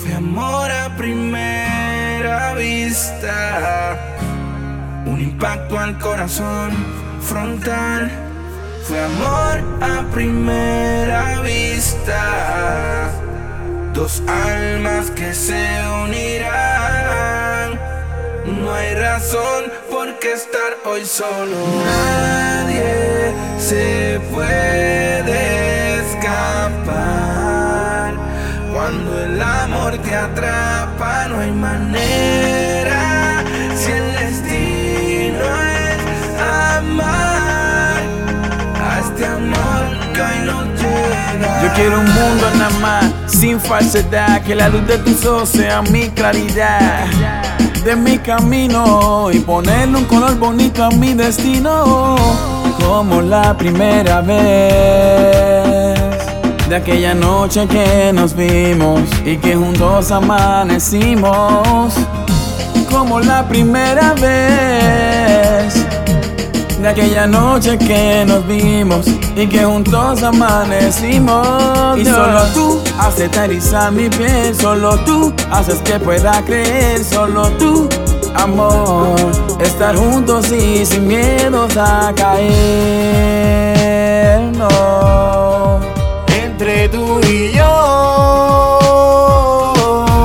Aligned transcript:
Fue 0.00 0.14
amor 0.14 0.70
a 0.70 0.96
primera 0.96 2.54
vista. 2.54 3.98
Un 5.04 5.20
impacto 5.20 5.78
al 5.78 5.98
corazón 5.98 6.70
frontal. 7.20 8.10
Fue 8.84 8.98
amor 8.98 9.60
a 9.82 10.02
primera 10.10 11.42
vista. 11.42 13.10
Dos 13.92 14.22
almas 14.26 15.10
que 15.10 15.34
se 15.34 15.68
unirán. 16.04 17.78
No 18.46 18.72
hay 18.72 18.94
razón 18.94 19.70
por 19.90 20.18
qué 20.18 20.32
estar 20.32 20.78
hoy 20.86 21.04
solo. 21.04 21.56
Nadie 21.84 23.34
se 23.58 24.18
puede 24.32 26.00
escapar. 26.00 26.39
Te 29.98 30.14
atrapa, 30.14 31.26
no 31.28 31.40
hay 31.40 31.50
manera. 31.50 33.44
Si 33.74 33.90
el 33.90 34.12
destino 34.12 35.44
es 35.84 36.40
amar 36.40 38.02
a 38.82 39.00
este 39.00 39.26
amor 39.26 40.12
que 40.12 40.20
hoy 40.20 40.38
no 40.46 40.64
llega. 40.76 41.62
Yo 41.62 41.72
quiero 41.74 42.00
un 42.00 42.06
mundo 42.06 42.50
nada 42.56 42.70
más, 42.80 43.04
sin 43.26 43.58
falsedad, 43.60 44.42
que 44.42 44.54
la 44.54 44.68
luz 44.68 44.86
de 44.86 44.98
tus 44.98 45.24
ojos 45.24 45.48
sea 45.48 45.82
mi 45.82 46.08
claridad 46.10 47.06
de 47.84 47.96
mi 47.96 48.18
camino 48.18 49.30
y 49.32 49.38
ponerle 49.38 49.96
un 49.96 50.04
color 50.04 50.38
bonito 50.38 50.84
a 50.84 50.90
mi 50.90 51.14
destino, 51.14 52.16
como 52.78 53.22
la 53.22 53.56
primera 53.56 54.20
vez 54.20 55.49
de 56.70 56.76
aquella 56.76 57.14
noche 57.14 57.66
que 57.66 58.12
nos 58.12 58.36
vimos 58.36 59.00
y 59.24 59.36
que 59.38 59.56
juntos 59.56 60.12
amanecimos, 60.12 61.92
como 62.88 63.18
la 63.18 63.42
primera 63.48 64.14
vez 64.14 65.74
de 66.80 66.88
aquella 66.88 67.26
noche 67.26 67.76
que 67.76 68.24
nos 68.24 68.46
vimos 68.46 69.08
y 69.34 69.48
que 69.48 69.64
juntos 69.64 70.22
amanecimos. 70.22 71.98
Y 71.98 72.04
solo 72.04 72.44
tú 72.54 72.80
haces 73.00 73.36
erizar 73.36 73.90
mi 73.90 74.08
piel, 74.08 74.54
solo 74.54 74.96
tú 75.00 75.34
haces 75.50 75.80
que 75.82 75.98
pueda 75.98 76.40
creer, 76.44 77.02
solo 77.02 77.48
tú, 77.58 77.88
amor, 78.36 79.16
estar 79.60 79.96
juntos 79.96 80.52
y 80.52 80.86
sin 80.86 81.08
miedos 81.08 81.76
a 81.76 82.12
caer. 82.14 82.60
No. 84.56 85.49
Entre 86.60 86.90
tú 86.90 87.18
y 87.22 87.52
yo. 87.52 88.82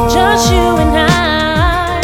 Just 0.09 0.52
you 0.52 0.75
and 0.78 0.97
I. 0.97 2.02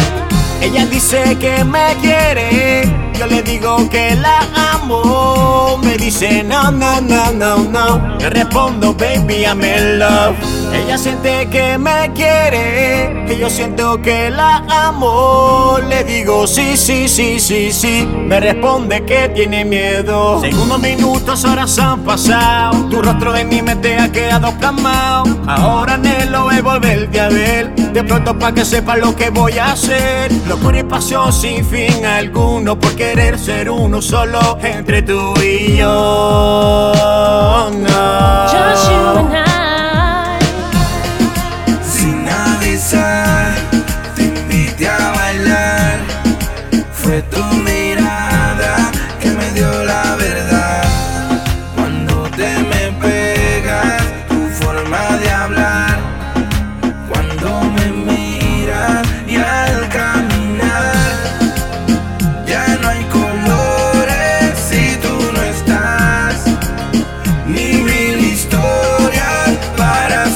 Ella 0.61 0.85
dice 0.85 1.37
que 1.37 1.65
me 1.65 1.97
quiere 1.99 3.11
yo 3.19 3.27
le 3.27 3.43
digo 3.43 3.89
que 3.89 4.15
la 4.15 4.47
amo. 4.73 5.77
Me 5.83 5.97
dice 5.97 6.43
no, 6.43 6.71
no, 6.71 7.01
no, 7.01 7.31
no, 7.33 7.57
no. 7.57 8.17
Le 8.19 8.29
respondo, 8.29 8.93
baby, 8.93 9.43
I'm 9.43 9.61
in 9.61 9.99
love. 9.99 10.60
Ella 10.73 10.97
siente 10.97 11.49
que 11.49 11.77
me 11.77 12.11
quiere, 12.13 13.25
y 13.29 13.37
yo 13.37 13.49
siento 13.49 14.01
que 14.01 14.29
la 14.29 14.63
amo. 14.69 15.77
Le 15.87 16.03
digo 16.03 16.47
sí, 16.47 16.77
sí, 16.77 17.07
sí, 17.07 17.39
sí, 17.39 17.71
sí. 17.71 18.05
Me 18.05 18.39
responde 18.39 19.03
que 19.03 19.29
tiene 19.29 19.65
miedo. 19.65 20.39
Segundos, 20.41 20.79
minutos, 20.79 21.43
horas 21.45 21.77
han 21.77 22.01
pasado. 22.01 22.87
Tu 22.89 23.01
rostro 23.01 23.35
en 23.35 23.49
mi 23.49 23.61
mente 23.61 23.97
ha 23.97 24.11
quedado 24.11 24.51
plasmado. 24.57 25.23
Ahora 25.47 25.95
anhelo 25.95 26.49
es 26.51 26.63
volverte 26.63 27.19
a 27.19 27.29
ver. 27.29 27.73
De 27.75 28.03
pronto 28.03 28.37
pa' 28.37 28.53
que 28.53 28.63
sepa 28.63 28.95
lo 28.95 29.15
que 29.15 29.29
voy 29.29 29.57
a 29.57 29.73
hacer. 29.73 30.31
Locura 30.47 30.79
y 30.79 30.83
pasión 30.83 31.33
sin 31.33 31.65
fin 31.65 32.05
alguno. 32.05 32.79
Porque 32.79 33.01
querer 33.01 33.39
ser 33.39 33.69
uno 33.69 33.99
solo 34.01 34.59
entre 34.61 35.01
tú 35.01 35.33
y 35.41 35.77
yo. 35.77 36.30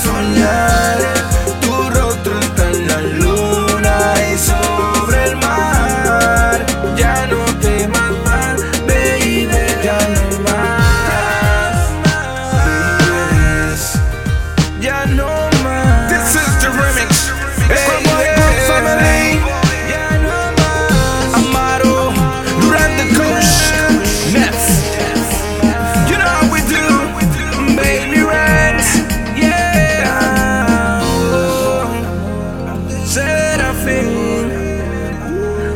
from 0.06 0.65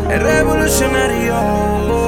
es 0.10 0.24
revolucionario. 0.24 1.99